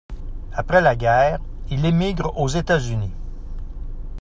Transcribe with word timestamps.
Après 0.53 0.81
la 0.81 0.95
guerre, 0.95 1.39
il 1.69 1.85
émigre 1.85 2.35
aux 2.35 2.47
États-Unis. 2.47 3.13